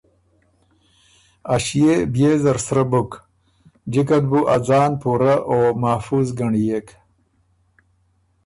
[1.53, 3.11] ا ݭيې بيې زر سرۀ بُک
[3.91, 6.87] جِکه ن بُو ا ځان پُورۀ او محفوظ ګںړيېک۔